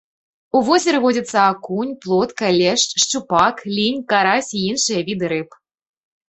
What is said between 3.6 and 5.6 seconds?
лінь, карась і іншыя віды рыб.